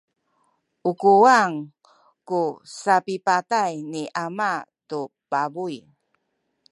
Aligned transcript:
u 0.89 0.91
kuwang 1.01 1.55
ku 2.27 2.41
sapipatay 2.81 3.71
ni 3.91 4.03
ama 4.25 4.51
tu 4.89 5.01
pabuy. 5.29 5.75